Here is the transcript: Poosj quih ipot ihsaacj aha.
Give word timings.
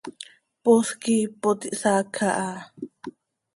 Poosj 0.63 0.89
quih 1.01 1.21
ipot 1.27 1.59
ihsaacj 1.73 2.15
aha. 2.29 2.51